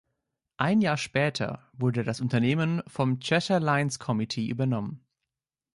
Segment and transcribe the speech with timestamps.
[0.57, 5.05] Ein Jahr später wurde das Unternehmen vom Cheshire Lines Committee übernommen.